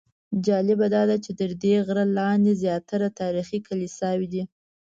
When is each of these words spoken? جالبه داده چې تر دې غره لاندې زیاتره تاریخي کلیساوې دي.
جالبه 0.45 0.87
داده 0.95 1.15
چې 1.23 1.31
تر 1.39 1.49
دې 1.63 1.75
غره 1.85 2.05
لاندې 2.17 2.51
زیاتره 2.63 3.07
تاریخي 3.19 3.59
کلیساوې 3.67 4.27
دي. 4.33 4.43